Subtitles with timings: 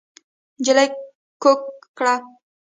[0.61, 0.87] نجلۍ
[1.41, 2.15] کوکه کړه.